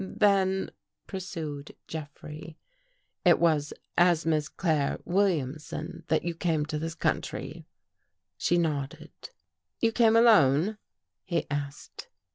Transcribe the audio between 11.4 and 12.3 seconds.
asked.